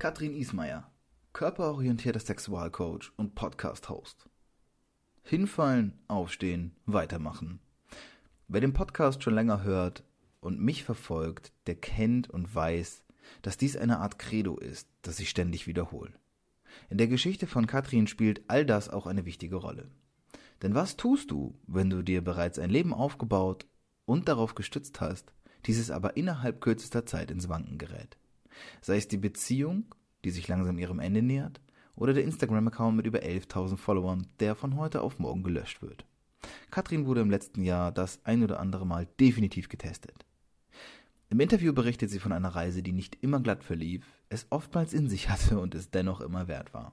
[0.00, 0.90] Katrin Ismaier,
[1.32, 4.28] körperorientierter Sexualcoach und Podcast-Host.
[5.22, 7.60] Hinfallen, aufstehen, weitermachen.
[8.48, 10.02] Wer den Podcast schon länger hört
[10.40, 13.04] und mich verfolgt, der kennt und weiß,
[13.42, 16.12] dass dies eine Art Credo ist, das ich ständig wiederhole.
[16.90, 19.88] In der Geschichte von Katrin spielt all das auch eine wichtige Rolle.
[20.60, 23.64] Denn was tust du, wenn du dir bereits ein Leben aufgebaut
[24.06, 25.32] und darauf gestützt hast,
[25.66, 28.18] dieses aber innerhalb kürzester Zeit ins Wanken gerät?
[28.80, 29.94] Sei es die Beziehung,
[30.24, 31.60] die sich langsam ihrem Ende nähert,
[31.96, 36.04] oder der Instagram-Account mit über 11.000 Followern, der von heute auf morgen gelöscht wird.
[36.70, 40.24] Katrin wurde im letzten Jahr das ein oder andere Mal definitiv getestet.
[41.30, 45.08] Im Interview berichtet sie von einer Reise, die nicht immer glatt verlief, es oftmals in
[45.08, 46.92] sich hatte und es dennoch immer wert war.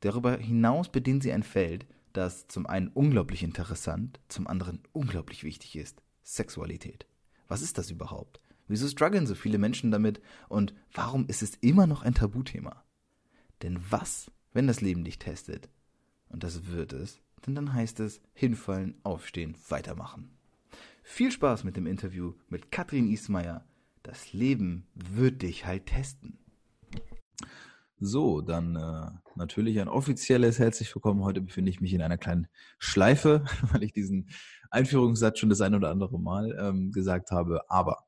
[0.00, 5.76] Darüber hinaus bedient sie ein Feld, das zum einen unglaublich interessant, zum anderen unglaublich wichtig
[5.76, 6.02] ist.
[6.22, 7.06] Sexualität.
[7.48, 8.40] Was ist das überhaupt?
[8.68, 12.84] Wieso strugglen so viele Menschen damit und warum ist es immer noch ein Tabuthema?
[13.62, 15.68] Denn was, wenn das Leben dich testet?
[16.28, 20.30] Und das wird es, denn dann heißt es hinfallen, aufstehen, weitermachen.
[21.02, 23.64] Viel Spaß mit dem Interview mit Katrin Ismaier.
[24.02, 26.38] Das Leben wird dich halt testen.
[27.98, 31.22] So, dann äh, natürlich ein offizielles Herzlich willkommen.
[31.22, 34.28] Heute befinde ich mich in einer kleinen Schleife, weil ich diesen
[34.70, 37.70] Einführungssatz schon das ein oder andere Mal ähm, gesagt habe.
[37.70, 38.04] Aber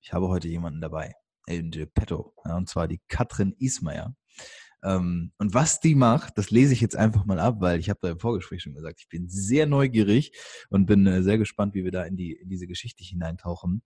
[0.00, 1.14] ich habe heute jemanden dabei,
[1.46, 4.14] in Petto, ja, und zwar die Katrin Ismaier.
[4.84, 7.98] Ähm, und was die macht, das lese ich jetzt einfach mal ab, weil ich habe
[8.00, 10.32] da im Vorgespräch schon gesagt, ich bin sehr neugierig
[10.70, 13.82] und bin äh, sehr gespannt, wie wir da in, die, in diese Geschichte hineintauchen.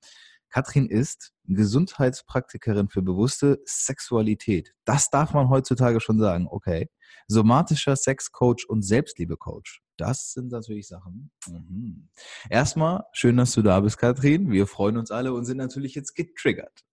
[0.52, 4.74] Katrin ist Gesundheitspraktikerin für bewusste Sexualität.
[4.84, 6.90] Das darf man heutzutage schon sagen, okay.
[7.26, 9.80] Somatischer Sexcoach und Selbstliebecoach.
[9.96, 11.30] Das sind natürlich Sachen.
[11.48, 12.10] Mhm.
[12.50, 14.50] Erstmal, schön, dass du da bist, Katrin.
[14.50, 16.84] Wir freuen uns alle und sind natürlich jetzt getriggert.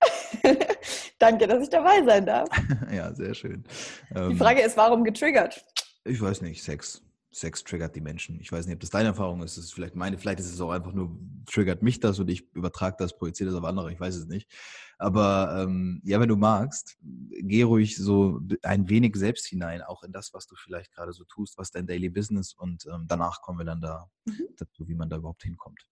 [1.18, 2.48] Danke, dass ich dabei sein darf.
[2.92, 3.64] ja, sehr schön.
[4.10, 5.64] Die ähm, Frage ist, warum getriggert?
[6.04, 7.02] Ich weiß nicht, Sex.
[7.30, 8.40] Sex triggert die Menschen.
[8.40, 9.56] Ich weiß nicht, ob das deine Erfahrung ist.
[9.56, 11.16] Das ist vielleicht meine, vielleicht ist es auch einfach nur,
[11.46, 14.50] triggert mich das und ich übertrage das, projiziere das auf andere, ich weiß es nicht.
[14.98, 20.12] Aber ähm, ja, wenn du magst, geh ruhig so ein wenig selbst hinein, auch in
[20.12, 23.58] das, was du vielleicht gerade so tust, was dein Daily Business und ähm, danach kommen
[23.58, 24.48] wir dann da mhm.
[24.56, 25.86] dazu, wie man da überhaupt hinkommt.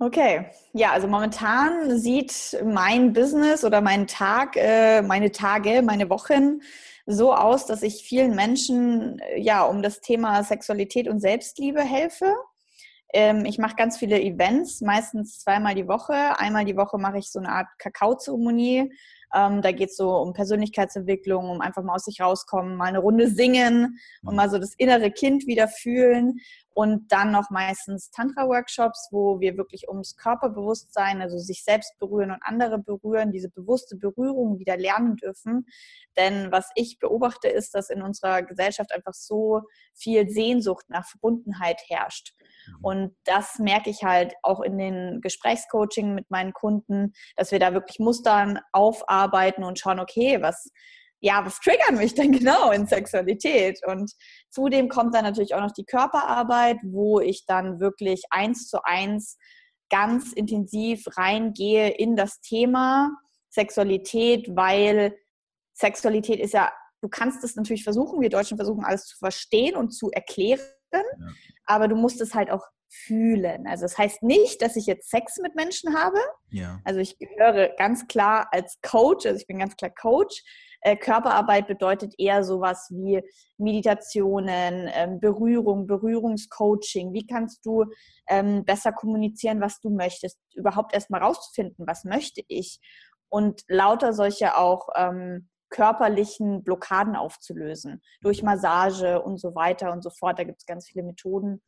[0.00, 6.60] Okay, ja, also momentan sieht mein Business oder mein Tag, äh, meine Tage, meine Wochen
[7.04, 12.32] so aus, dass ich vielen Menschen äh, ja um das Thema Sexualität und Selbstliebe helfe.
[13.12, 16.38] Ähm, ich mache ganz viele Events, meistens zweimal die Woche.
[16.38, 18.92] Einmal die Woche mache ich so eine Art Kakaozeremonie.
[19.34, 23.00] Ähm, da geht es so um Persönlichkeitsentwicklung, um einfach mal aus sich rauskommen, mal eine
[23.00, 26.40] Runde singen und mal so das innere Kind wieder fühlen
[26.78, 32.40] und dann noch meistens Tantra-Workshops, wo wir wirklich ums Körperbewusstsein, also sich selbst berühren und
[32.42, 35.66] andere berühren, diese bewusste Berührung wieder lernen dürfen.
[36.16, 39.62] Denn was ich beobachte, ist, dass in unserer Gesellschaft einfach so
[39.92, 42.36] viel Sehnsucht nach Verbundenheit herrscht.
[42.68, 42.84] Mhm.
[42.84, 47.72] Und das merke ich halt auch in den Gesprächscoaching mit meinen Kunden, dass wir da
[47.72, 49.17] wirklich Mustern aufarbeiten
[49.64, 50.70] und schauen, okay, was
[51.20, 53.80] ja, was triggert mich denn genau in Sexualität?
[53.86, 54.12] Und
[54.50, 59.36] zudem kommt dann natürlich auch noch die Körperarbeit, wo ich dann wirklich eins zu eins
[59.90, 63.10] ganz intensiv reingehe in das Thema
[63.50, 65.16] Sexualität, weil
[65.74, 66.70] Sexualität ist ja,
[67.00, 70.60] du kannst es natürlich versuchen, wir Deutschen versuchen alles zu verstehen und zu erklären,
[70.92, 71.02] ja.
[71.64, 73.66] aber du musst es halt auch fühlen.
[73.66, 76.18] Also das heißt nicht, dass ich jetzt Sex mit Menschen habe.
[76.50, 76.80] Ja.
[76.84, 80.42] Also ich gehöre ganz klar als Coach, also ich bin ganz klar Coach,
[80.80, 83.22] äh, Körperarbeit bedeutet eher sowas wie
[83.56, 87.12] Meditationen, ähm, Berührung, Berührungscoaching.
[87.12, 87.84] Wie kannst du
[88.28, 90.38] ähm, besser kommunizieren, was du möchtest?
[90.54, 92.80] Überhaupt erstmal rauszufinden, was möchte ich?
[93.28, 98.00] Und lauter solche auch ähm, körperlichen Blockaden aufzulösen.
[98.22, 100.38] Durch Massage und so weiter und so fort.
[100.38, 101.62] Da gibt es ganz viele Methoden.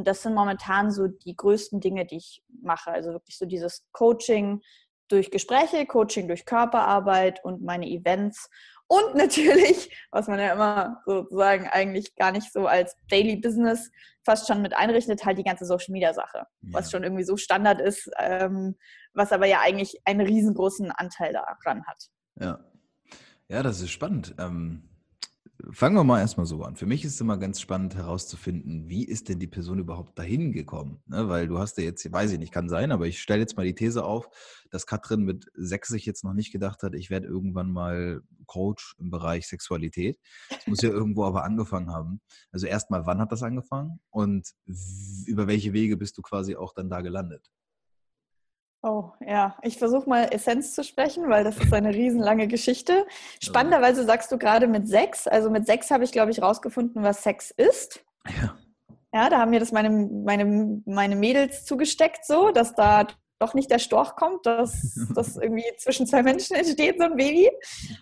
[0.00, 2.90] Und das sind momentan so die größten Dinge, die ich mache.
[2.90, 4.62] Also wirklich so dieses Coaching,
[5.08, 8.48] durch Gespräche, Coaching durch Körperarbeit und meine Events.
[8.86, 13.90] Und natürlich, was man ja immer sozusagen eigentlich gar nicht so als Daily Business
[14.24, 16.72] fast schon mit einrichtet, halt die ganze Social Media Sache, ja.
[16.72, 18.74] was schon irgendwie so Standard ist, ähm,
[19.12, 22.08] was aber ja eigentlich einen riesengroßen Anteil daran hat.
[22.40, 22.64] Ja,
[23.48, 24.34] ja, das ist spannend.
[24.38, 24.89] Ähm,
[25.70, 26.76] fangen wir mal erstmal so an.
[26.76, 30.52] Für mich ist es immer ganz spannend herauszufinden, wie ist denn die Person überhaupt dahin
[30.52, 31.02] gekommen?
[31.06, 33.56] Ne, weil du hast ja jetzt, weiß ich nicht, kann sein, aber ich stelle jetzt
[33.56, 34.28] mal die These auf,
[34.70, 38.94] dass Katrin mit sechs sich jetzt noch nicht gedacht hat, ich werde irgendwann mal Coach
[38.98, 40.18] im Bereich Sexualität.
[40.50, 42.20] Das muss ja irgendwo aber angefangen haben.
[42.52, 44.50] Also erstmal, wann hat das angefangen und
[45.26, 47.50] über welche Wege bist du quasi auch dann da gelandet?
[48.82, 49.56] Oh, ja.
[49.62, 53.06] Ich versuche mal Essenz zu sprechen, weil das ist eine riesenlange Geschichte.
[53.42, 55.26] Spannenderweise sagst du gerade mit sechs.
[55.26, 58.02] Also mit sechs habe ich, glaube ich, rausgefunden, was Sex ist.
[58.26, 58.56] Ja.
[59.12, 63.08] Ja, da haben mir das meine, meine, meine Mädels zugesteckt, so, dass da
[63.40, 67.50] doch nicht der Storch kommt, dass das irgendwie zwischen zwei Menschen entsteht, so ein Baby.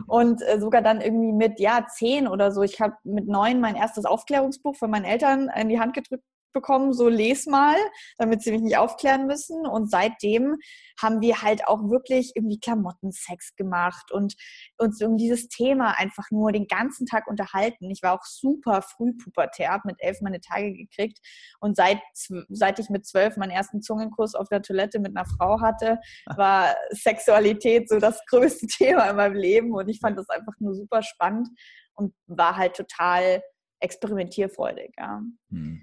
[0.06, 2.62] Und äh, sogar dann irgendwie mit, ja, zehn oder so.
[2.62, 6.93] Ich habe mit neun mein erstes Aufklärungsbuch von meinen Eltern in die Hand gedrückt bekommen,
[6.93, 7.77] so les mal,
[8.17, 9.67] damit sie mich nicht aufklären müssen.
[9.67, 10.56] Und seitdem
[11.00, 14.35] haben wir halt auch wirklich irgendwie Klamottensex gemacht und
[14.79, 17.91] uns um dieses Thema einfach nur den ganzen Tag unterhalten.
[17.91, 21.19] Ich war auch super früh pubertär, habe mit elf meine Tage gekriegt
[21.61, 22.00] und seit,
[22.49, 26.75] seit ich mit zwölf meinen ersten Zungenkurs auf der Toilette mit einer Frau hatte, war
[26.91, 31.03] Sexualität so das größte Thema in meinem Leben und ich fand das einfach nur super
[31.03, 31.49] spannend
[31.95, 33.43] und war halt total
[33.81, 34.95] experimentierfreudig.
[34.97, 35.23] Ja.
[35.50, 35.83] Hm.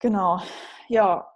[0.00, 0.40] Genau,
[0.88, 1.26] ja.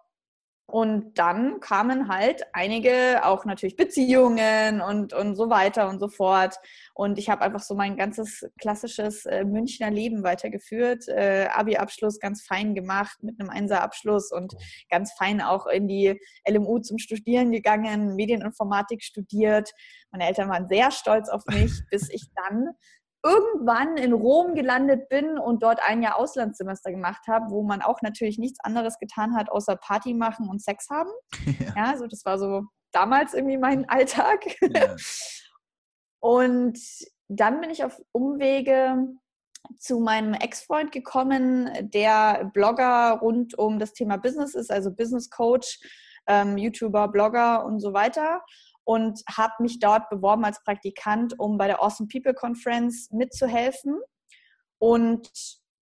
[0.73, 6.55] Und dann kamen halt einige, auch natürlich Beziehungen und, und so weiter und so fort.
[6.95, 11.09] Und ich habe einfach so mein ganzes klassisches äh, Münchner Leben weitergeführt.
[11.09, 14.55] Äh, Abi-Abschluss ganz fein gemacht mit einem Einser-Abschluss und
[14.91, 19.73] ganz fein auch in die LMU zum Studieren gegangen, Medieninformatik studiert.
[20.13, 22.69] Meine Eltern waren sehr stolz auf mich, bis ich dann
[23.23, 28.01] irgendwann in Rom gelandet bin und dort ein Jahr Auslandssemester gemacht habe, wo man auch
[28.03, 31.11] natürlich nichts anderes getan hat, außer Party machen und Sex haben.
[31.61, 32.63] Ja, ja so das war so
[32.93, 34.45] damals irgendwie mein Alltag.
[34.61, 34.97] Ja.
[36.23, 36.79] Und
[37.29, 39.09] dann bin ich auf Umwege
[39.79, 45.81] zu meinem Ex-Freund gekommen, der Blogger rund um das Thema Business ist, also Business Coach,
[46.27, 48.43] ähm, YouTuber, Blogger und so weiter
[48.91, 54.01] und habe mich dort beworben als Praktikant, um bei der Awesome People Conference mitzuhelfen.
[54.79, 55.31] Und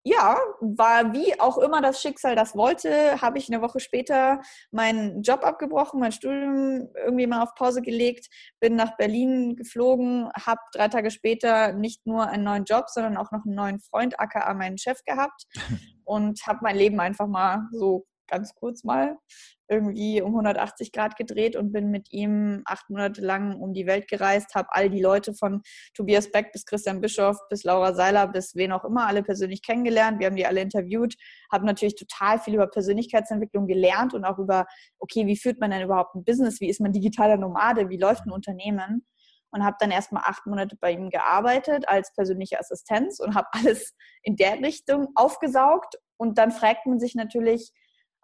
[0.04, 5.22] ja, war wie auch immer das Schicksal das wollte, habe ich eine Woche später meinen
[5.22, 8.28] Job abgebrochen, mein Studium irgendwie mal auf Pause gelegt,
[8.60, 13.32] bin nach Berlin geflogen, habe drei Tage später nicht nur einen neuen Job, sondern auch
[13.32, 15.46] noch einen neuen Freund, aka meinen Chef gehabt
[16.04, 19.16] und habe mein Leben einfach mal so ganz kurz mal
[19.68, 24.08] irgendwie um 180 Grad gedreht und bin mit ihm acht Monate lang um die Welt
[24.08, 25.62] gereist, habe all die Leute von
[25.94, 30.18] Tobias Beck bis Christian Bischoff bis Laura Seiler bis wen auch immer alle persönlich kennengelernt.
[30.18, 31.14] Wir haben die alle interviewt,
[31.52, 34.66] habe natürlich total viel über Persönlichkeitsentwicklung gelernt und auch über,
[34.98, 36.60] okay, wie führt man denn überhaupt ein Business?
[36.60, 37.90] Wie ist man digitaler Nomade?
[37.90, 39.06] Wie läuft ein Unternehmen?
[39.50, 43.94] Und habe dann erstmal acht Monate bei ihm gearbeitet als persönliche Assistenz und habe alles
[44.22, 45.96] in der Richtung aufgesaugt.
[46.18, 47.72] Und dann fragt man sich natürlich,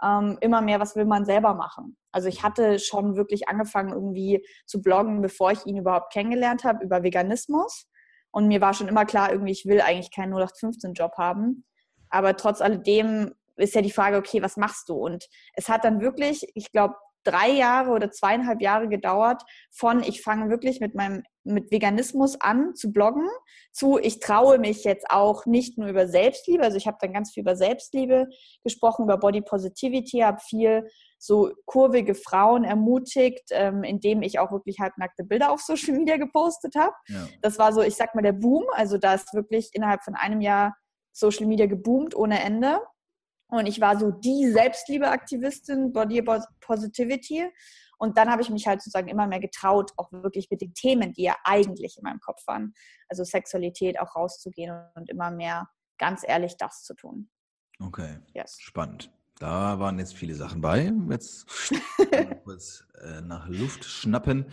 [0.05, 1.97] ähm, immer mehr, was will man selber machen.
[2.13, 6.85] Also ich hatte schon wirklich angefangen irgendwie zu bloggen, bevor ich ihn überhaupt kennengelernt habe,
[6.85, 7.87] über Veganismus.
[8.31, 11.65] Und mir war schon immer klar, irgendwie, ich will eigentlich keinen 0815-Job haben.
[12.11, 14.95] Aber trotz alledem ist ja die Frage, okay, was machst du?
[14.95, 16.95] Und es hat dann wirklich, ich glaube,
[17.25, 22.75] drei Jahre oder zweieinhalb Jahre gedauert von ich fange wirklich mit meinem mit Veganismus an
[22.75, 23.29] zu bloggen
[23.73, 27.33] zu ich traue mich jetzt auch nicht nur über Selbstliebe, also ich habe dann ganz
[27.33, 28.29] viel über Selbstliebe
[28.63, 30.89] gesprochen, über Body Positivity, habe viel
[31.19, 36.75] so kurvige Frauen ermutigt, ähm, indem ich auch wirklich halbnackte Bilder auf Social Media gepostet
[36.77, 36.95] habe.
[37.09, 37.27] Ja.
[37.41, 38.65] Das war so, ich sag mal, der Boom.
[38.73, 40.77] Also da ist wirklich innerhalb von einem Jahr
[41.13, 42.81] Social Media geboomt ohne Ende.
[43.49, 46.25] Und ich war so die Selbstliebe-Aktivistin, Body
[46.61, 47.49] Positivity.
[47.99, 51.13] Und dann habe ich mich halt sozusagen immer mehr getraut, auch wirklich mit den Themen,
[51.13, 52.75] die ja eigentlich in meinem Kopf waren,
[53.09, 57.31] also Sexualität auch rauszugehen und immer mehr ganz ehrlich das zu tun.
[57.81, 58.57] Okay, yes.
[58.61, 59.11] spannend.
[59.39, 60.93] Da waren jetzt viele Sachen bei.
[61.11, 61.47] Jetzt
[62.45, 64.47] kurz äh, nach Luft schnappen.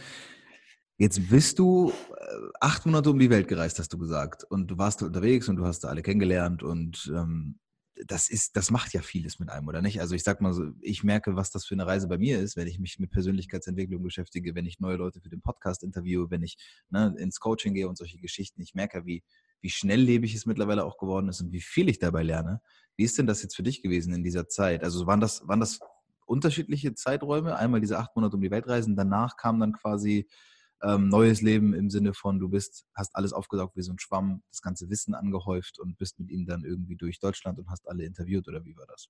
[0.98, 2.24] Jetzt bist du äh,
[2.60, 4.44] acht Monate um die Welt gereist, hast du gesagt.
[4.44, 7.60] Und du warst da unterwegs und du hast da alle kennengelernt und ähm,
[8.08, 10.02] das ist, das macht ja vieles mit einem, oder nicht?
[10.02, 12.56] Also ich sag mal so, ich merke, was das für eine Reise bei mir ist,
[12.56, 16.44] wenn ich mich mit Persönlichkeitsentwicklung beschäftige, wenn ich neue Leute für den Podcast interviewe, wenn
[16.44, 16.58] ich
[16.90, 18.62] ne, ins Coaching gehe und solche Geschichten.
[18.62, 19.24] Ich merke, wie,
[19.62, 22.62] wie schnelllebig es mittlerweile auch geworden ist und wie viel ich dabei lerne.
[22.96, 24.84] Wie ist denn das jetzt für dich gewesen in dieser Zeit?
[24.84, 25.80] Also waren das, waren das
[26.26, 27.56] unterschiedliche Zeiträume?
[27.56, 30.28] Einmal diese acht Monate um die Welt reisen, danach kam dann quasi
[30.84, 34.44] ähm, neues Leben im Sinne von, du bist, hast alles aufgesaugt wie so ein Schwamm,
[34.50, 38.04] das ganze Wissen angehäuft und bist mit ihm dann irgendwie durch Deutschland und hast alle
[38.04, 39.10] interviewt oder wie war das?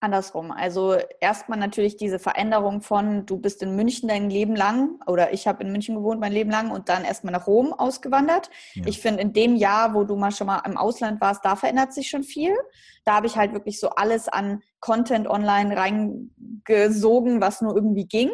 [0.00, 0.52] Andersrum.
[0.52, 5.48] Also erstmal natürlich diese Veränderung von, du bist in München dein Leben lang oder ich
[5.48, 8.48] habe in München gewohnt mein Leben lang und dann erstmal nach Rom ausgewandert.
[8.74, 8.84] Ja.
[8.86, 11.92] Ich finde, in dem Jahr, wo du mal schon mal im Ausland warst, da verändert
[11.92, 12.54] sich schon viel.
[13.04, 18.30] Da habe ich halt wirklich so alles an Content online reingesogen, was nur irgendwie ging.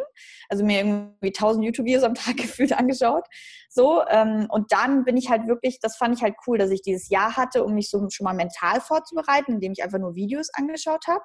[0.48, 3.24] Also mir irgendwie tausend YouTube-Videos am Tag gefühlt angeschaut.
[3.70, 6.82] So, ähm, und dann bin ich halt wirklich, das fand ich halt cool, dass ich
[6.82, 10.50] dieses Jahr hatte, um mich so schon mal mental vorzubereiten, indem ich einfach nur Videos
[10.54, 11.24] angeschaut habe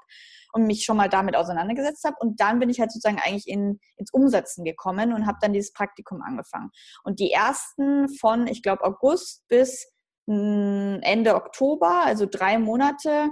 [0.54, 2.16] und mich schon mal damit auseinandergesetzt habe.
[2.20, 5.74] Und dann bin ich halt sozusagen eigentlich in, ins Umsetzen gekommen und habe dann dieses
[5.74, 6.72] Praktikum angefangen.
[7.04, 9.88] Und die ersten von, ich glaube, August bis
[10.30, 13.30] hm, Ende Oktober, also drei Monate,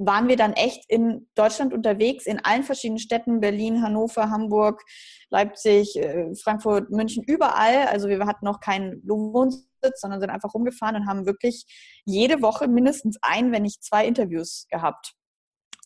[0.00, 4.82] waren wir dann echt in Deutschland unterwegs, in allen verschiedenen Städten, Berlin, Hannover, Hamburg,
[5.28, 7.86] Leipzig, äh, Frankfurt, München, überall.
[7.88, 11.66] Also wir hatten noch keinen Wohnsitz, sondern sind einfach rumgefahren und haben wirklich
[12.06, 15.12] jede Woche mindestens ein, wenn nicht zwei Interviews gehabt.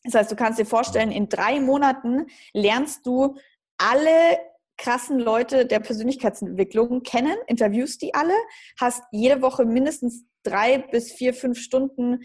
[0.04, 3.37] Das heißt, du kannst dir vorstellen, in drei Monaten lernst du
[3.78, 4.38] alle
[4.76, 8.35] krassen Leute der Persönlichkeitsentwicklung kennen, interviewst die alle,
[8.78, 12.21] hast jede Woche mindestens drei bis vier, fünf Stunden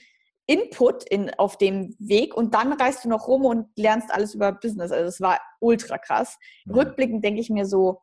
[0.50, 4.51] Input in, auf dem Weg und dann reist du noch rum und lernst alles über
[4.51, 4.91] Business.
[4.91, 6.39] Also es war ultra krass.
[6.65, 6.74] Mhm.
[6.74, 8.01] Rückblickend denke ich mir so,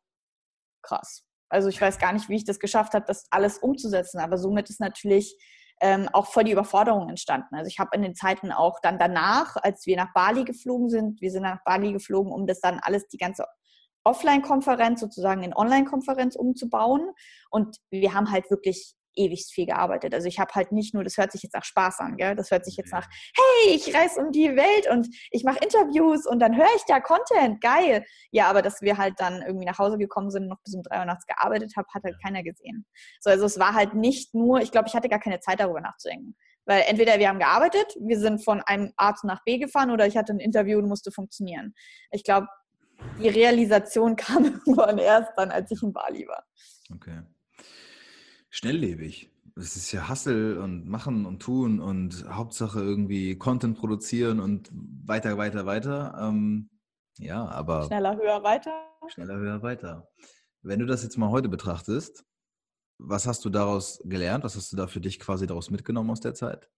[0.81, 1.25] krass.
[1.49, 4.71] Also ich weiß gar nicht, wie ich das geschafft habe, das alles umzusetzen, aber somit
[4.71, 5.37] ist natürlich
[5.81, 7.57] ähm, auch voll die Überforderung entstanden.
[7.57, 11.21] Also ich habe in den Zeiten auch dann danach, als wir nach Bali geflogen sind,
[11.21, 13.45] wir sind nach Bali geflogen, um das dann alles, die ganze
[14.05, 17.11] Offline-Konferenz sozusagen in Online-Konferenz umzubauen.
[17.50, 20.14] Und wir haben halt wirklich ewig viel gearbeitet.
[20.14, 22.35] Also ich habe halt nicht nur, das hört sich jetzt nach Spaß an, gell?
[22.35, 26.26] das hört sich jetzt nach, hey, ich reise um die Welt und ich mache Interviews
[26.26, 28.04] und dann höre ich da Content, geil.
[28.30, 30.82] Ja, aber dass wir halt dann irgendwie nach Hause gekommen sind und noch bis um
[30.82, 32.87] drei Uhr nachts gearbeitet haben, hat halt keiner gesehen.
[33.20, 35.80] So, also es war halt nicht nur, ich glaube, ich hatte gar keine Zeit darüber
[35.80, 36.37] nachzudenken.
[36.64, 40.16] Weil entweder wir haben gearbeitet, wir sind von einem A nach B gefahren oder ich
[40.16, 41.75] hatte ein Interview und musste funktionieren.
[42.11, 42.49] Ich glaube,
[43.20, 46.44] die Realisation kam irgendwann erst dann, als ich in Bali war.
[46.92, 47.23] Okay
[48.57, 49.31] schnelllebig.
[49.57, 55.39] Es ist ja Hassel und machen und tun und Hauptsache irgendwie Content produzieren und weiter,
[55.39, 56.15] weiter, weiter.
[56.21, 56.71] Ähm,
[57.19, 57.85] ja, aber.
[57.85, 58.73] Schneller, höher, weiter.
[59.09, 60.09] Schneller, höher, weiter.
[60.63, 62.25] Wenn du das jetzt mal heute betrachtest,
[62.99, 64.45] was hast du daraus gelernt?
[64.45, 66.69] Was hast du da für dich quasi daraus mitgenommen aus der Zeit?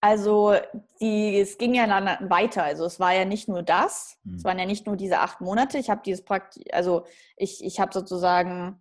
[0.00, 0.54] Also
[1.00, 2.62] die, es ging ja dann weiter.
[2.62, 4.18] Also es war ja nicht nur das.
[4.22, 4.36] Mhm.
[4.36, 5.78] Es waren ja nicht nur diese acht Monate.
[5.78, 7.04] Ich habe dieses Praktikum, also
[7.36, 8.78] ich, ich habe sozusagen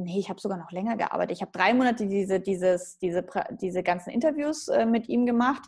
[0.00, 1.36] nee, ich habe sogar noch länger gearbeitet.
[1.36, 3.24] Ich habe drei Monate diese, dieses, diese,
[3.60, 5.62] diese ganzen Interviews äh, mit ihm gemacht.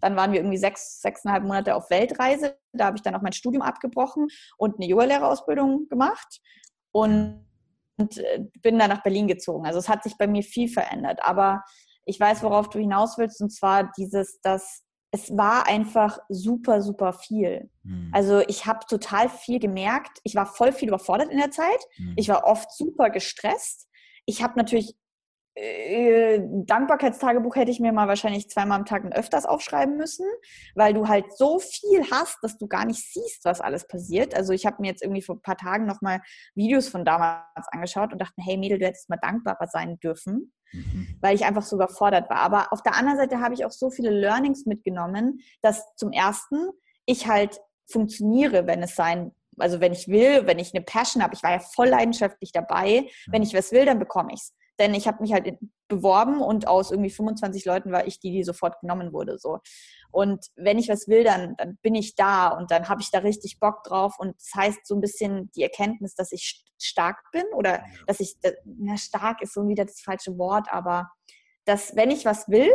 [0.00, 2.56] Dann waren wir irgendwie sechs, sechseinhalb Monate auf Weltreise.
[2.72, 4.28] Da habe ich dann auch mein Studium abgebrochen
[4.58, 6.40] und eine Yoga-Lehrerausbildung gemacht
[6.92, 7.46] und,
[7.96, 9.66] und äh, bin dann nach Berlin gezogen.
[9.66, 11.20] Also es hat sich bei mir viel verändert.
[11.22, 11.64] Aber
[12.04, 14.83] ich weiß, worauf du hinaus willst, und zwar dieses, dass
[15.14, 17.70] es war einfach super, super viel.
[17.84, 18.10] Mhm.
[18.12, 20.18] Also ich habe total viel gemerkt.
[20.24, 21.78] Ich war voll viel überfordert in der Zeit.
[21.98, 22.14] Mhm.
[22.16, 23.86] Ich war oft super gestresst.
[24.26, 24.96] Ich habe natürlich
[25.54, 30.26] äh, Dankbarkeitstagebuch hätte ich mir mal wahrscheinlich zweimal am Tag und öfters aufschreiben müssen,
[30.74, 34.34] weil du halt so viel hast, dass du gar nicht siehst, was alles passiert.
[34.34, 36.22] Also ich habe mir jetzt irgendwie vor ein paar Tagen nochmal
[36.56, 41.16] Videos von damals angeschaut und dachte, hey Mädel, du hättest mal dankbarer sein dürfen, mhm.
[41.20, 42.38] weil ich einfach so überfordert war.
[42.38, 46.70] Aber auf der anderen Seite habe ich auch so viele Learnings mitgenommen, dass zum ersten
[47.06, 51.34] ich halt funktioniere, wenn es sein also wenn ich will, wenn ich eine Passion habe,
[51.34, 54.54] ich war ja voll leidenschaftlich dabei, wenn ich was will, dann bekomme ich es.
[54.78, 58.44] Denn ich habe mich halt beworben und aus irgendwie 25 Leuten war ich die, die
[58.44, 59.38] sofort genommen wurde.
[59.38, 59.60] So.
[60.10, 63.18] Und wenn ich was will, dann, dann bin ich da und dann habe ich da
[63.18, 64.14] richtig Bock drauf.
[64.18, 67.84] Und das heißt so ein bisschen die Erkenntnis, dass ich stark bin oder ja.
[68.06, 71.10] dass ich, na, stark ist so wieder das falsche Wort, aber
[71.64, 72.70] dass wenn ich was will,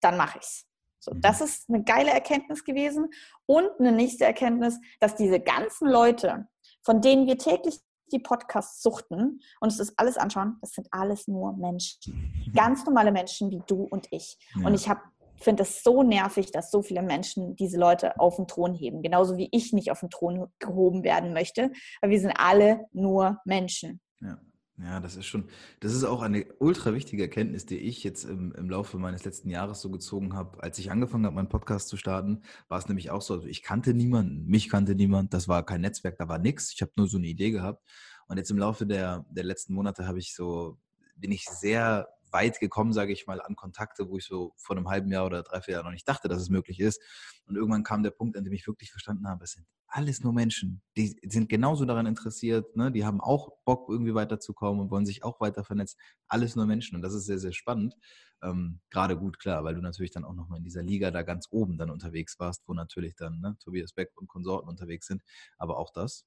[0.00, 0.66] dann mache ich es.
[1.00, 1.20] So, mhm.
[1.20, 3.10] das ist eine geile Erkenntnis gewesen.
[3.46, 6.46] Und eine nächste Erkenntnis, dass diese ganzen Leute,
[6.82, 7.80] von denen wir täglich
[8.12, 12.52] die Podcasts suchten und uns das alles anschauen, das sind alles nur Menschen.
[12.54, 14.38] Ganz normale Menschen wie du und ich.
[14.54, 14.66] Ja.
[14.66, 15.00] Und ich habe
[15.40, 19.02] finde es so nervig, dass so viele Menschen diese Leute auf den Thron heben.
[19.02, 23.40] Genauso wie ich nicht auf den Thron gehoben werden möchte, weil wir sind alle nur
[23.44, 24.00] Menschen.
[24.20, 24.38] Ja.
[24.82, 25.44] Ja, das ist schon,
[25.80, 29.50] das ist auch eine ultra wichtige Erkenntnis, die ich jetzt im, im Laufe meines letzten
[29.50, 30.62] Jahres so gezogen habe.
[30.62, 33.62] Als ich angefangen habe, meinen Podcast zu starten, war es nämlich auch so, also ich
[33.62, 36.72] kannte niemanden, mich kannte niemand, das war kein Netzwerk, da war nichts.
[36.72, 37.84] Ich habe nur so eine Idee gehabt.
[38.26, 40.78] Und jetzt im Laufe der, der letzten Monate habe ich so,
[41.16, 44.88] bin ich sehr weit gekommen, sage ich mal, an Kontakte, wo ich so vor einem
[44.88, 47.00] halben Jahr oder drei, vier Jahren noch nicht dachte, dass es möglich ist.
[47.46, 50.32] Und irgendwann kam der Punkt, an dem ich wirklich verstanden habe, es sind alles nur
[50.32, 50.82] Menschen.
[50.96, 52.92] Die sind genauso daran interessiert, ne?
[52.92, 55.98] die haben auch Bock, irgendwie weiterzukommen und wollen sich auch weiter vernetzen.
[56.28, 56.94] Alles nur Menschen.
[56.96, 57.96] Und das ist sehr, sehr spannend.
[58.42, 61.48] Ähm, Gerade gut, klar, weil du natürlich dann auch nochmal in dieser Liga da ganz
[61.50, 65.22] oben dann unterwegs warst, wo natürlich dann ne, Tobias Beck und Konsorten unterwegs sind.
[65.58, 66.24] Aber auch das,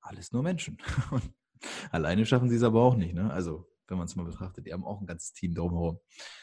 [0.00, 0.78] alles nur Menschen.
[1.92, 3.14] Alleine schaffen sie es aber auch nicht.
[3.14, 3.32] Ne?
[3.32, 5.98] Also, wenn man es mal betrachtet, die haben auch ein ganzes Team drumherum.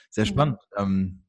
[0.10, 0.30] Sehr mhm.
[0.30, 0.60] spannend.
[0.78, 0.84] Mhm.
[0.84, 1.26] Ähm,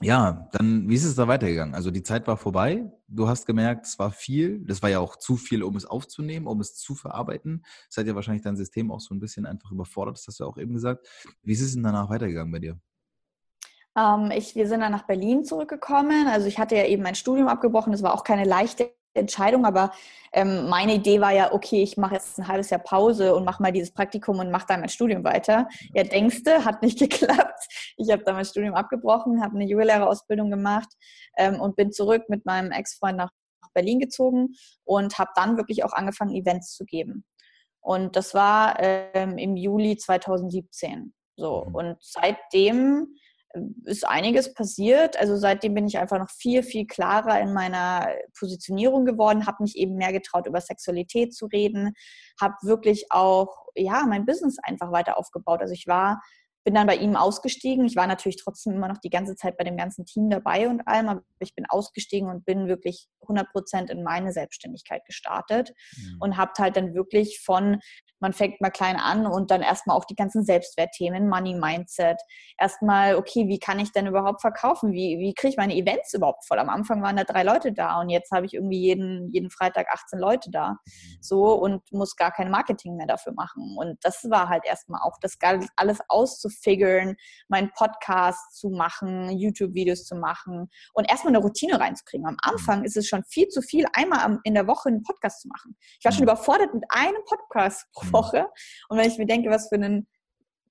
[0.00, 1.74] ja, dann, wie ist es da weitergegangen?
[1.74, 2.90] Also die Zeit war vorbei.
[3.06, 4.64] Du hast gemerkt, es war viel.
[4.64, 7.64] Das war ja auch zu viel, um es aufzunehmen, um es zu verarbeiten.
[7.88, 10.44] Es hat ja wahrscheinlich dein System auch so ein bisschen einfach überfordert, das hast du
[10.44, 11.06] auch eben gesagt.
[11.42, 12.80] Wie ist es denn danach weitergegangen bei dir?
[13.96, 16.26] Ähm, ich, wir sind dann nach Berlin zurückgekommen.
[16.26, 17.92] Also ich hatte ja eben mein Studium abgebrochen.
[17.92, 19.92] Das war auch keine leichte Entscheidung, aber
[20.32, 23.62] ähm, meine Idee war ja, okay, ich mache jetzt ein halbes Jahr Pause und mache
[23.62, 25.68] mal dieses Praktikum und mache dann mein Studium weiter.
[25.94, 27.66] Ja, denkste, hat nicht geklappt.
[27.96, 30.88] Ich habe dann mein Studium abgebrochen, habe eine Yoga-Lehrerausbildung gemacht
[31.36, 33.30] ähm, und bin zurück mit meinem Ex-Freund nach
[33.74, 34.54] Berlin gezogen
[34.84, 37.24] und habe dann wirklich auch angefangen, Events zu geben.
[37.80, 41.12] Und das war ähm, im Juli 2017.
[41.36, 41.64] So.
[41.68, 41.74] Mhm.
[41.74, 43.14] Und seitdem
[43.84, 45.18] ist einiges passiert.
[45.18, 49.76] Also seitdem bin ich einfach noch viel, viel klarer in meiner Positionierung geworden, habe mich
[49.76, 51.94] eben mehr getraut, über Sexualität zu reden,
[52.40, 55.60] habe wirklich auch, ja, mein Business einfach weiter aufgebaut.
[55.60, 56.22] Also ich war
[56.64, 57.84] bin dann bei ihm ausgestiegen.
[57.84, 60.86] Ich war natürlich trotzdem immer noch die ganze Zeit bei dem ganzen Team dabei und
[60.86, 66.16] allem, aber ich bin ausgestiegen und bin wirklich 100 Prozent in meine Selbstständigkeit gestartet mhm.
[66.20, 67.80] und habe halt dann wirklich von,
[68.20, 72.20] man fängt mal klein an und dann erstmal auch die ganzen Selbstwertthemen, Money Mindset,
[72.58, 74.92] erstmal, okay, wie kann ich denn überhaupt verkaufen?
[74.92, 76.60] Wie, wie kriege ich meine Events überhaupt voll?
[76.60, 79.88] Am Anfang waren da drei Leute da und jetzt habe ich irgendwie jeden, jeden Freitag
[79.92, 80.70] 18 Leute da.
[80.70, 81.18] Mhm.
[81.20, 83.76] So und muss gar kein Marketing mehr dafür machen.
[83.76, 85.36] Und das war halt erstmal auch das
[85.76, 87.16] alles auszuführen figuren,
[87.48, 92.26] meinen Podcast zu machen, YouTube-Videos zu machen und erstmal eine Routine reinzukriegen.
[92.26, 92.84] Am Anfang mhm.
[92.84, 95.76] ist es schon viel zu viel, einmal in der Woche einen Podcast zu machen.
[95.98, 96.30] Ich war schon mhm.
[96.30, 98.12] überfordert mit einem Podcast pro mhm.
[98.12, 98.46] Woche.
[98.88, 100.08] Und wenn ich mir denke, was für einen,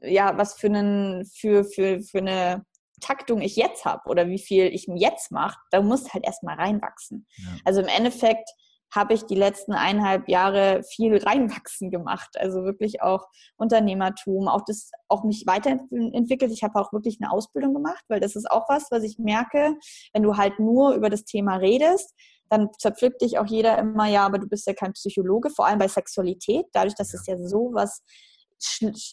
[0.01, 2.65] ja, was für einen, für, für, für eine
[3.01, 7.27] Taktung ich jetzt habe oder wie viel ich jetzt mache, da muss halt erstmal reinwachsen.
[7.37, 7.49] Ja.
[7.65, 8.49] Also im Endeffekt
[8.93, 12.37] habe ich die letzten eineinhalb Jahre viel reinwachsen gemacht.
[12.37, 16.51] Also wirklich auch Unternehmertum, auch das, auch mich weiterentwickelt.
[16.51, 19.75] Ich habe auch wirklich eine Ausbildung gemacht, weil das ist auch was, was ich merke,
[20.13, 22.13] wenn du halt nur über das Thema redest,
[22.49, 25.79] dann zerpflückt dich auch jeder immer, ja, aber du bist ja kein Psychologe, vor allem
[25.79, 28.03] bei Sexualität, dadurch, dass es ja so was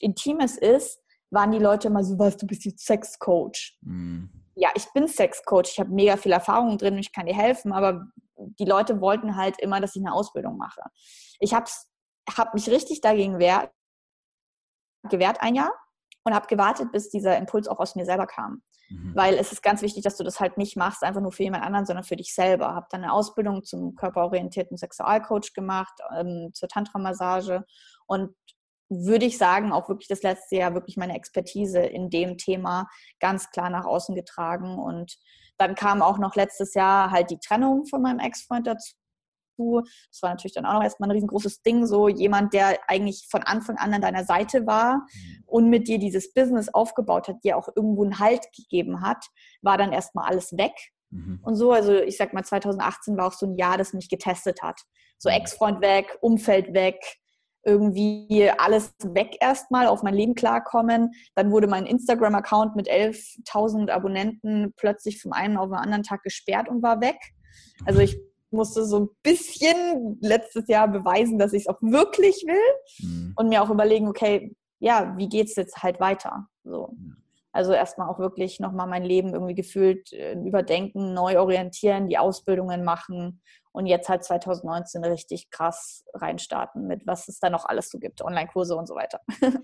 [0.01, 1.01] Intimes ist,
[1.31, 3.79] waren die Leute immer so, was, du bist jetzt Sexcoach.
[3.83, 4.31] Mhm.
[4.57, 8.09] Ja, ich bin Sexcoach, ich habe mega viel Erfahrung drin, ich kann dir helfen, aber
[8.39, 10.83] die Leute wollten halt immer, dass ich eine Ausbildung mache.
[11.41, 11.67] Ich habe
[12.37, 13.71] hab mich richtig dagegen wehrt,
[15.09, 15.73] gewehrt ein Jahr
[16.25, 18.63] und habe gewartet, bis dieser Impuls auch aus mir selber kam.
[18.91, 19.13] Mhm.
[19.15, 21.65] Weil es ist ganz wichtig, dass du das halt nicht machst, einfach nur für jemand
[21.65, 22.75] anderen, sondern für dich selber.
[22.75, 27.65] Habe dann eine Ausbildung zum körperorientierten Sexualcoach gemacht, ähm, zur Tantra-Massage
[28.07, 28.35] und
[28.89, 32.89] würde ich sagen, auch wirklich das letzte Jahr wirklich meine Expertise in dem Thema
[33.21, 34.79] ganz klar nach außen getragen.
[34.79, 35.19] Und
[35.59, 38.95] dann kam auch noch letztes Jahr halt die Trennung von meinem Ex-Freund dazu.
[39.59, 43.43] Das war natürlich dann auch noch erstmal ein riesengroßes Ding, so jemand, der eigentlich von
[43.43, 45.43] Anfang an an deiner Seite war mhm.
[45.47, 49.27] und mit dir dieses Business aufgebaut hat, dir auch irgendwo einen Halt gegeben hat,
[49.61, 50.75] war dann erstmal alles weg.
[51.11, 51.41] Mhm.
[51.43, 54.63] Und so, also ich sag mal, 2018 war auch so ein Jahr, das mich getestet
[54.63, 54.81] hat.
[55.19, 55.37] So mhm.
[55.37, 57.01] Ex-Freund weg, Umfeld weg,
[57.65, 61.13] irgendwie alles weg erstmal, auf mein Leben klarkommen.
[61.35, 66.69] Dann wurde mein Instagram-Account mit 11.000 Abonnenten plötzlich vom einen auf den anderen Tag gesperrt
[66.69, 67.19] und war weg.
[67.85, 68.19] Also ich
[68.51, 73.33] musste so ein bisschen letztes Jahr beweisen, dass ich es auch wirklich will mhm.
[73.37, 76.47] und mir auch überlegen, okay, ja, wie geht es jetzt halt weiter?
[76.65, 76.95] So.
[77.53, 82.85] Also erstmal auch wirklich nochmal mein Leben irgendwie gefühlt äh, überdenken, neu orientieren, die Ausbildungen
[82.85, 83.41] machen
[83.73, 88.23] und jetzt halt 2019 richtig krass reinstarten mit, was es da noch alles so gibt,
[88.23, 89.21] Online-Kurse und so weiter.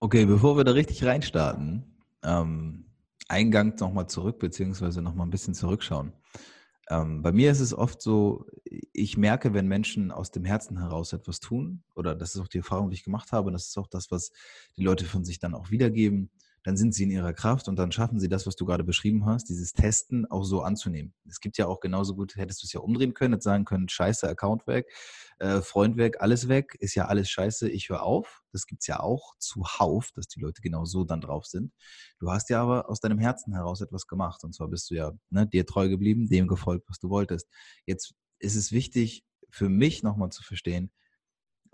[0.00, 2.86] okay, bevor wir da richtig reinstarten, ähm,
[3.28, 6.12] Eingang nochmal zurück, beziehungsweise nochmal ein bisschen zurückschauen.
[6.90, 8.46] Ähm, bei mir ist es oft so,
[8.92, 12.58] ich merke, wenn Menschen aus dem Herzen heraus etwas tun, oder das ist auch die
[12.58, 14.32] Erfahrung, die ich gemacht habe, und das ist auch das, was
[14.76, 16.30] die Leute von sich dann auch wiedergeben,
[16.64, 19.26] dann sind sie in ihrer Kraft und dann schaffen sie das, was du gerade beschrieben
[19.26, 21.14] hast, dieses Testen auch so anzunehmen.
[21.28, 23.88] Es gibt ja auch genauso gut, hättest du es ja umdrehen können, jetzt sagen können,
[23.88, 24.90] scheiße, Account weg,
[25.38, 28.42] äh, Freund weg, alles weg, ist ja alles scheiße, ich höre auf.
[28.50, 31.72] Das gibt es ja auch zuhauf, dass die Leute genau so dann drauf sind.
[32.18, 35.12] Du hast ja aber aus deinem Herzen heraus etwas gemacht und zwar bist du ja
[35.28, 37.48] ne, dir treu geblieben, dem gefolgt, was du wolltest.
[37.84, 40.90] Jetzt ist es wichtig für mich nochmal zu verstehen,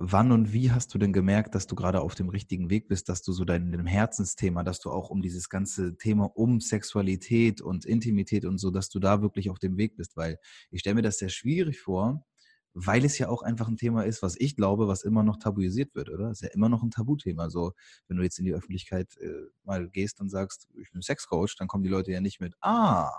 [0.02, 3.10] wann und wie hast du denn gemerkt, dass du gerade auf dem richtigen Weg bist,
[3.10, 7.60] dass du so dein, deinem Herzensthema, dass du auch um dieses ganze Thema um Sexualität
[7.60, 10.16] und Intimität und so, dass du da wirklich auf dem Weg bist?
[10.16, 10.38] Weil
[10.70, 12.24] ich stelle mir das sehr schwierig vor,
[12.72, 15.94] weil es ja auch einfach ein Thema ist, was ich glaube, was immer noch tabuisiert
[15.94, 16.30] wird, oder?
[16.30, 17.50] Ist ja immer noch ein Tabuthema.
[17.50, 17.72] So,
[18.08, 21.68] wenn du jetzt in die Öffentlichkeit äh, mal gehst und sagst, ich bin Sexcoach, dann
[21.68, 23.10] kommen die Leute ja nicht mit, ah,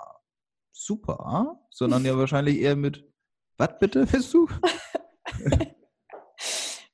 [0.72, 3.06] super, sondern ja wahrscheinlich eher mit,
[3.58, 4.48] was bitte bist du?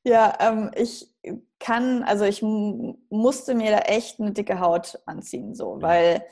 [0.08, 1.14] ja, ähm, ich
[1.60, 6.24] kann, also ich musste mir da echt eine dicke Haut anziehen, so, weil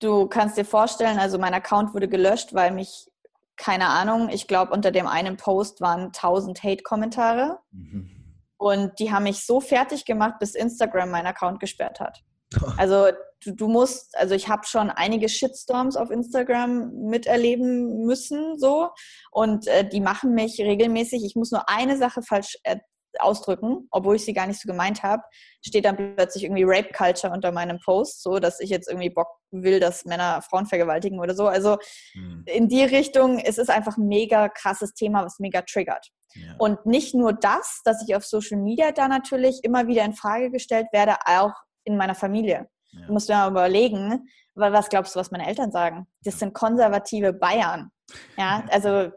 [0.00, 3.08] du kannst dir vorstellen, also mein Account wurde gelöscht, weil mich
[3.56, 7.58] keine Ahnung, ich glaube, unter dem einen Post waren 1000 Hate-Kommentare.
[7.70, 8.10] Mhm.
[8.58, 12.22] Und die haben mich so fertig gemacht, bis Instagram meinen Account gesperrt hat.
[12.76, 13.08] Also
[13.44, 18.90] du, du musst, also ich habe schon einige Shitstorms auf Instagram miterleben müssen, so.
[19.30, 21.24] Und äh, die machen mich regelmäßig.
[21.24, 22.76] Ich muss nur eine Sache falsch äh,
[23.20, 25.22] ausdrücken, obwohl ich sie gar nicht so gemeint habe,
[25.64, 29.28] steht dann plötzlich irgendwie Rape Culture unter meinem Post, so dass ich jetzt irgendwie Bock
[29.50, 31.46] will, dass Männer Frauen vergewaltigen oder so.
[31.46, 31.78] Also
[32.12, 32.44] hm.
[32.46, 36.10] in die Richtung, es ist einfach ein mega krasses Thema, was mega triggert.
[36.34, 36.54] Ja.
[36.58, 40.50] Und nicht nur das, dass ich auf Social Media da natürlich immer wieder in Frage
[40.50, 41.52] gestellt werde, auch
[41.84, 42.68] in meiner Familie.
[42.90, 43.06] Ja.
[43.06, 46.06] Du musst mir mal überlegen, was glaubst du, was meine Eltern sagen?
[46.22, 47.90] Das sind konservative Bayern.
[48.36, 49.10] Ja, also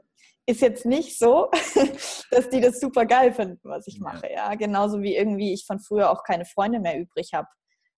[0.49, 1.49] ist jetzt nicht so,
[2.31, 4.31] dass die das super geil finden, was ich mache.
[4.33, 7.47] Ja, genauso wie irgendwie ich von früher auch keine Freunde mehr übrig habe,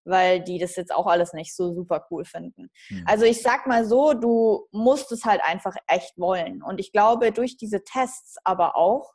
[0.03, 2.69] weil die das jetzt auch alles nicht so super cool finden.
[2.89, 3.05] Mhm.
[3.07, 6.61] Also ich sag mal so, du musst es halt einfach echt wollen.
[6.61, 9.13] Und ich glaube, durch diese Tests aber auch,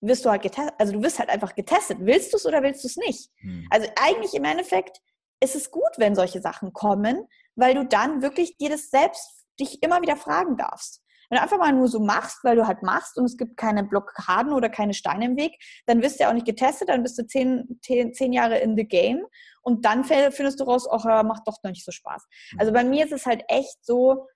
[0.00, 1.98] wirst du halt getestet, also du wirst halt einfach getestet.
[2.00, 3.30] Willst du es oder willst du es nicht?
[3.42, 3.66] Mhm.
[3.68, 5.00] Also eigentlich im Endeffekt
[5.40, 9.82] ist es gut, wenn solche Sachen kommen, weil du dann wirklich dir das selbst dich
[9.82, 11.02] immer wieder fragen darfst.
[11.28, 13.84] Wenn du einfach mal nur so machst, weil du halt machst und es gibt keine
[13.84, 15.52] Blockaden oder keine Steine im Weg,
[15.86, 18.76] dann wirst du ja auch nicht getestet, dann bist du zehn, zehn, zehn Jahre in
[18.76, 19.24] the game
[19.62, 22.26] und dann findest du raus, ach, macht doch noch nicht so Spaß.
[22.52, 22.60] Mhm.
[22.60, 24.26] Also bei mir ist es halt echt so,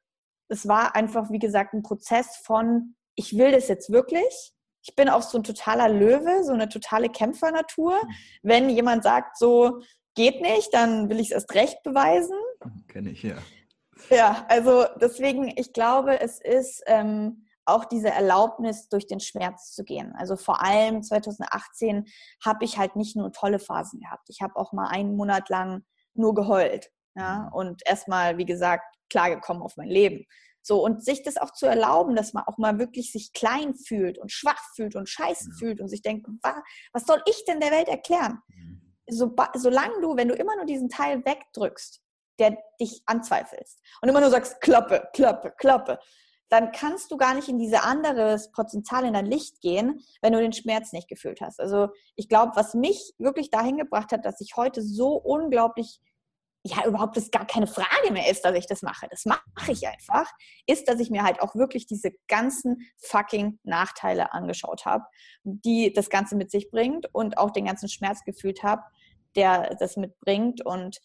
[0.49, 4.53] es war einfach, wie gesagt, ein Prozess von, ich will das jetzt wirklich.
[4.85, 7.95] Ich bin auch so ein totaler Löwe, so eine totale Kämpfernatur.
[7.95, 8.15] Mhm.
[8.43, 9.81] Wenn jemand sagt, so
[10.15, 12.37] geht nicht, dann will ich es erst recht beweisen.
[12.89, 13.37] Kenne ich, ja.
[14.11, 19.85] Ja, also deswegen, ich glaube, es ist ähm, auch diese Erlaubnis, durch den Schmerz zu
[19.85, 20.13] gehen.
[20.17, 22.07] Also vor allem 2018
[22.45, 24.29] habe ich halt nicht nur tolle Phasen gehabt.
[24.29, 25.85] Ich habe auch mal einen Monat lang
[26.15, 26.91] nur geheult.
[27.15, 27.53] Ja, mhm.
[27.53, 30.25] und erstmal, wie gesagt, klargekommen auf mein Leben.
[30.63, 34.19] So, und sich das auch zu erlauben, dass man auch mal wirklich sich klein fühlt
[34.19, 35.57] und schwach fühlt und scheiße ja.
[35.59, 36.27] fühlt und sich denkt,
[36.93, 38.39] was soll ich denn der Welt erklären?
[38.49, 38.81] Mhm.
[39.11, 42.01] So, solange du, wenn du immer nur diesen Teil wegdrückst,
[42.39, 45.99] der dich anzweifelst und immer nur sagst, Klappe, Klappe, Klappe,
[46.53, 50.39] dann kannst du gar nicht in diese andere Potenzial in dein Licht gehen, wenn du
[50.39, 51.59] den Schmerz nicht gefühlt hast.
[51.59, 55.99] Also ich glaube, was mich wirklich dahin gebracht hat, dass ich heute so unglaublich,
[56.63, 59.09] ja, überhaupt das gar keine Frage mehr ist, dass ich das mache.
[59.11, 60.31] Das mache ich einfach,
[60.67, 65.05] ist, dass ich mir halt auch wirklich diese ganzen fucking Nachteile angeschaut habe,
[65.45, 68.83] die das Ganze mit sich bringt und auch den ganzen Schmerz gefühlt habe,
[69.37, 71.01] der das mitbringt und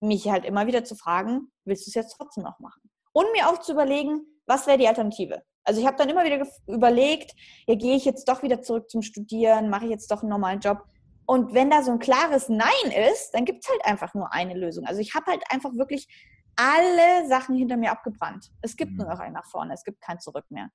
[0.00, 2.82] mich halt immer wieder zu fragen, willst du es jetzt trotzdem noch machen?
[3.12, 5.42] Und mir auch zu überlegen, was wäre die Alternative?
[5.64, 7.34] Also ich habe dann immer wieder überlegt,
[7.66, 10.60] ja, gehe ich jetzt doch wieder zurück zum Studieren, mache ich jetzt doch einen normalen
[10.60, 10.84] Job?
[11.26, 14.54] Und wenn da so ein klares Nein ist, dann gibt es halt einfach nur eine
[14.54, 14.86] Lösung.
[14.86, 16.08] Also ich habe halt einfach wirklich
[16.56, 18.50] alle Sachen hinter mir abgebrannt.
[18.62, 18.98] Es gibt mhm.
[18.98, 20.70] nur noch einen nach vorne, es gibt kein Zurück mehr.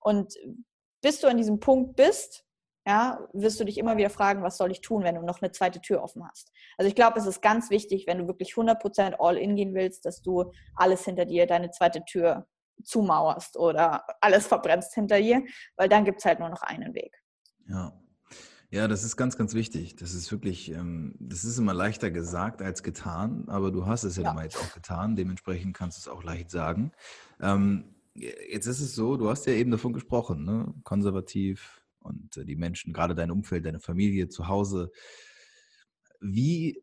[0.00, 0.34] Und
[1.02, 2.44] bis du an diesem Punkt bist,
[2.88, 5.52] ja, wirst du dich immer wieder fragen, was soll ich tun, wenn du noch eine
[5.52, 6.50] zweite Tür offen hast.
[6.78, 10.06] Also ich glaube, es ist ganz wichtig, wenn du wirklich 100% all in gehen willst,
[10.06, 12.46] dass du alles hinter dir, deine zweite Tür
[12.82, 15.44] zumauerst oder alles verbrennst hinter dir,
[15.76, 17.22] weil dann gibt es halt nur noch einen Weg.
[17.68, 17.92] Ja.
[18.70, 19.96] Ja, das ist ganz, ganz wichtig.
[19.96, 24.16] Das ist wirklich, ähm, das ist immer leichter gesagt als getan, aber du hast es
[24.16, 24.42] ja, ja.
[24.42, 26.92] jetzt auch getan, dementsprechend kannst du es auch leicht sagen.
[27.40, 30.74] Ähm, jetzt ist es so, du hast ja eben davon gesprochen, ne?
[30.84, 34.90] konservativ, und äh, die Menschen, gerade dein Umfeld, deine Familie zu Hause.
[36.20, 36.82] Wie,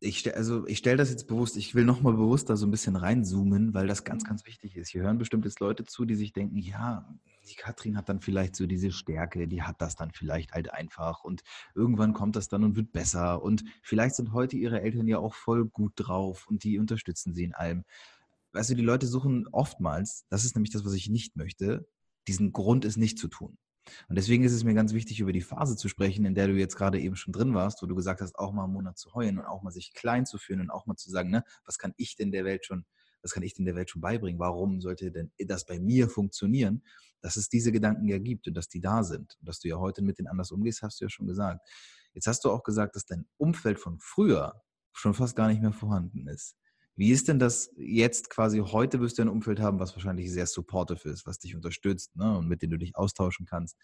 [0.00, 2.96] ich, also ich stelle das jetzt bewusst, ich will nochmal bewusst da so ein bisschen
[2.96, 4.28] reinzoomen, weil das ganz, mhm.
[4.28, 4.90] ganz wichtig ist.
[4.90, 7.08] Hier hören bestimmt jetzt Leute zu, die sich denken, ja,
[7.48, 11.24] die Katrin hat dann vielleicht so diese Stärke, die hat das dann vielleicht halt einfach
[11.24, 11.42] und
[11.74, 15.34] irgendwann kommt das dann und wird besser und vielleicht sind heute ihre Eltern ja auch
[15.34, 17.84] voll gut drauf und die unterstützen sie in allem.
[18.52, 21.86] Weißt du, die Leute suchen oftmals, das ist nämlich das, was ich nicht möchte,
[22.26, 23.56] diesen Grund, es nicht zu tun.
[24.08, 26.54] Und deswegen ist es mir ganz wichtig, über die Phase zu sprechen, in der du
[26.54, 29.14] jetzt gerade eben schon drin warst, wo du gesagt hast, auch mal einen Monat zu
[29.14, 31.78] heulen und auch mal sich klein zu fühlen und auch mal zu sagen, ne, was
[31.78, 32.84] kann ich denn der Welt schon,
[33.22, 34.38] das kann ich denn der Welt schon beibringen.
[34.38, 36.82] Warum sollte denn das bei mir funktionieren?
[37.20, 39.36] Dass es diese Gedanken ja gibt und dass die da sind.
[39.40, 41.66] Und dass du ja heute mit denen anders umgehst, hast du ja schon gesagt.
[42.12, 45.72] Jetzt hast du auch gesagt, dass dein Umfeld von früher schon fast gar nicht mehr
[45.72, 46.56] vorhanden ist.
[46.96, 50.46] Wie ist denn das jetzt quasi heute wirst du ein Umfeld haben, was wahrscheinlich sehr
[50.46, 53.76] supportive ist, was dich unterstützt ne, und mit dem du dich austauschen kannst.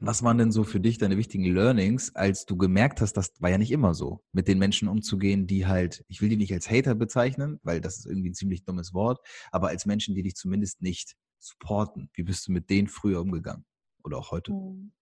[0.00, 3.50] Was waren denn so für dich deine wichtigen Learnings, als du gemerkt hast, das war
[3.50, 6.68] ja nicht immer so, mit den Menschen umzugehen, die halt, ich will die nicht als
[6.68, 10.34] Hater bezeichnen, weil das ist irgendwie ein ziemlich dummes Wort, aber als Menschen, die dich
[10.34, 12.10] zumindest nicht supporten.
[12.12, 13.64] Wie bist du mit denen früher umgegangen
[14.02, 14.52] oder auch heute?
[14.52, 14.92] Hm.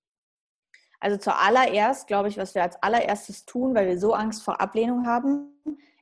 [1.01, 5.05] Also zuallererst, glaube ich, was wir als allererstes tun, weil wir so Angst vor Ablehnung
[5.05, 5.52] haben,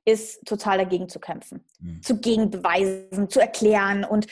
[0.06, 2.02] ist total dagegen zu kämpfen, mhm.
[2.02, 4.26] zu gegenbeweisen, zu erklären und,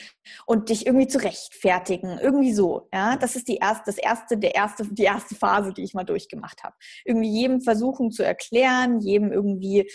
[0.45, 2.89] und dich irgendwie zu rechtfertigen, irgendwie so.
[2.93, 6.03] Ja, das ist die erste, das erste, der erste, die erste Phase, die ich mal
[6.03, 6.75] durchgemacht habe.
[7.05, 9.89] Irgendwie jedem versuchen zu erklären, jedem irgendwie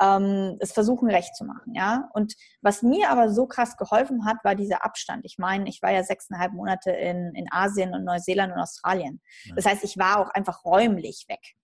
[0.00, 1.74] ähm, es versuchen recht zu machen.
[1.74, 5.24] Ja, und was mir aber so krass geholfen hat, war dieser Abstand.
[5.24, 9.20] Ich meine, ich war ja sechseinhalb Monate in, in Asien und Neuseeland und Australien.
[9.54, 11.54] Das heißt, ich war auch einfach räumlich weg.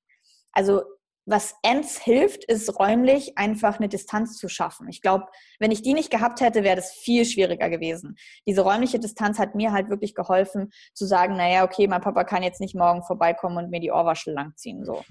[0.53, 0.83] Also
[1.27, 4.89] was Ends hilft, ist räumlich einfach eine Distanz zu schaffen.
[4.89, 5.27] Ich glaube,
[5.59, 8.17] wenn ich die nicht gehabt hätte, wäre das viel schwieriger gewesen.
[8.47, 12.45] Diese räumliche Distanz hat mir halt wirklich geholfen, zu sagen, naja, okay, mein Papa kann
[12.45, 14.85] jetzt nicht morgen vorbeikommen und mir die Ohrwaschel langziehen.
[14.85, 15.03] So.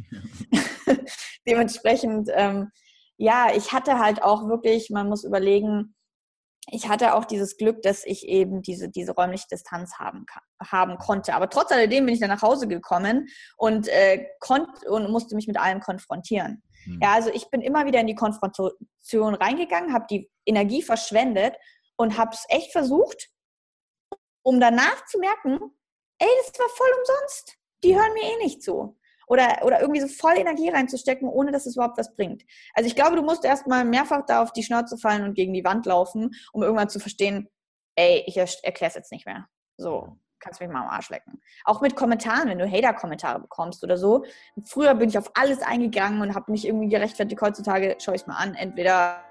[1.47, 2.71] Dementsprechend, ähm,
[3.17, 5.95] ja, ich hatte halt auch wirklich, man muss überlegen,
[6.67, 10.25] ich hatte auch dieses Glück, dass ich eben diese, diese räumliche Distanz haben,
[10.59, 11.35] haben konnte.
[11.35, 15.47] Aber trotz alledem bin ich dann nach Hause gekommen und, äh, konnt, und musste mich
[15.47, 16.63] mit allem konfrontieren.
[16.85, 16.99] Mhm.
[17.01, 21.55] Ja, also ich bin immer wieder in die Konfrontation reingegangen, habe die Energie verschwendet
[21.97, 23.29] und habe es echt versucht,
[24.43, 25.59] um danach zu merken,
[26.19, 27.57] ey, das war voll umsonst.
[27.83, 31.65] Die hören mir eh nicht zu oder, oder irgendwie so voll Energie reinzustecken, ohne dass
[31.65, 32.43] es überhaupt was bringt.
[32.73, 35.63] Also ich glaube, du musst erstmal mehrfach da auf die Schnauze fallen und gegen die
[35.63, 37.49] Wand laufen, um irgendwann zu verstehen,
[37.95, 39.47] ey, ich erkläre es jetzt nicht mehr.
[39.77, 41.41] So, kannst mich mal am Arsch lecken.
[41.63, 44.25] Auch mit Kommentaren, wenn du Hater-Kommentare bekommst oder so.
[44.63, 47.41] Früher bin ich auf alles eingegangen und habe mich irgendwie gerechtfertigt.
[47.41, 48.53] Heutzutage schaue ich es mal an.
[48.53, 49.23] Entweder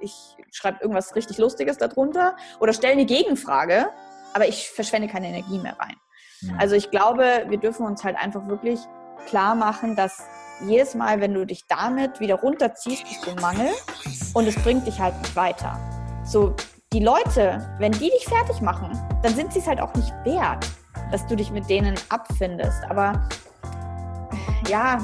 [0.00, 3.90] ich schreibe irgendwas richtig Lustiges darunter oder stelle eine Gegenfrage,
[4.34, 5.96] aber ich verschwende keine Energie mehr rein.
[6.58, 8.80] Also ich glaube, wir dürfen uns halt einfach wirklich
[9.26, 10.22] klar machen, dass
[10.66, 13.68] jedes Mal, wenn du dich damit wieder runterziehst, bist du im Mangel
[14.34, 15.78] und es bringt dich halt nicht weiter.
[16.24, 16.54] So,
[16.92, 20.66] die Leute, wenn die dich fertig machen, dann sind sie es halt auch nicht wert,
[21.10, 22.84] dass du dich mit denen abfindest.
[22.88, 23.28] Aber
[24.68, 24.98] ja,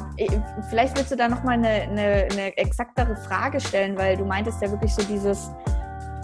[0.68, 4.70] vielleicht willst du da nochmal eine, eine, eine exaktere Frage stellen, weil du meintest ja
[4.70, 5.50] wirklich so dieses,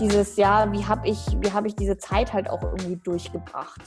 [0.00, 3.80] dieses, ja, wie habe ich, hab ich diese Zeit halt auch irgendwie durchgebracht?